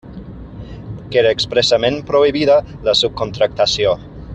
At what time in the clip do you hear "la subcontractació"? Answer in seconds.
2.89-3.99